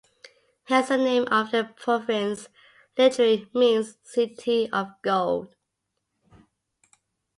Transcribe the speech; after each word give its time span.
Hence 0.63 0.87
the 0.87 0.97
name 0.97 1.27
of 1.29 1.51
the 1.51 1.63
province 1.75 2.49
literally 2.97 3.47
means 3.53 3.97
"City 4.01 4.67
of 4.71 4.87
Gold". 5.03 5.53